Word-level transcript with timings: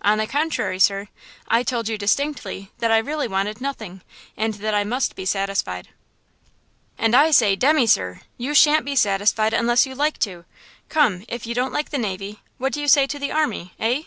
"On 0.00 0.16
the 0.16 0.26
contrary, 0.26 0.78
sir, 0.78 1.08
I 1.46 1.62
told 1.62 1.88
you 1.90 1.98
distinctly 1.98 2.70
that 2.78 2.90
I 2.90 2.96
really 2.96 3.28
wanted 3.28 3.60
nothing, 3.60 4.00
and 4.34 4.54
that 4.54 4.72
I 4.74 4.82
must 4.82 5.14
be 5.14 5.26
satisfied." 5.26 5.90
"And 6.96 7.14
I 7.14 7.30
say, 7.32 7.54
demmy, 7.54 7.86
sir! 7.86 8.22
you 8.38 8.54
sha'n't 8.54 8.86
be 8.86 8.96
satisfied 8.96 9.52
unless 9.52 9.84
you 9.84 9.94
like 9.94 10.16
to! 10.20 10.46
Come, 10.88 11.26
if 11.28 11.46
you 11.46 11.54
don't 11.54 11.74
like 11.74 11.90
the 11.90 11.98
navy, 11.98 12.40
what 12.56 12.72
do 12.72 12.80
you 12.80 12.88
say 12.88 13.06
to 13.08 13.18
the 13.18 13.30
army, 13.30 13.74
eh?" 13.78 14.04